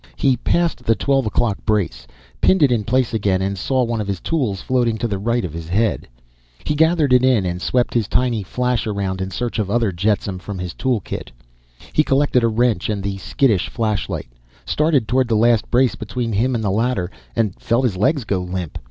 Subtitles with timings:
[0.15, 2.07] He passed the twelve o'clock brace,
[2.41, 5.45] pinned it in place again and saw one of his tools floating to the right
[5.45, 6.07] of his head.
[6.63, 10.39] He gathered it in and swept his tiny flash around in search of other jetsam
[10.39, 11.31] from his tool kit.
[11.93, 14.29] He collected a wrench and the skittish flashlight,
[14.65, 18.39] started toward the last brace between him and the ladder, and felt his legs go
[18.41, 18.79] limp.